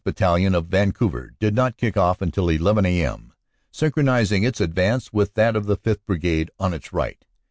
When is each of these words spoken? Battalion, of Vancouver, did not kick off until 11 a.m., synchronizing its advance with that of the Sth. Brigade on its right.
Battalion, 0.03 0.55
of 0.55 0.65
Vancouver, 0.65 1.33
did 1.37 1.53
not 1.53 1.77
kick 1.77 1.95
off 1.95 2.23
until 2.23 2.49
11 2.49 2.87
a.m., 2.87 3.33
synchronizing 3.69 4.41
its 4.41 4.59
advance 4.59 5.13
with 5.13 5.35
that 5.35 5.55
of 5.55 5.67
the 5.67 5.75
Sth. 5.77 6.03
Brigade 6.07 6.49
on 6.59 6.73
its 6.73 6.91
right. 6.91 7.23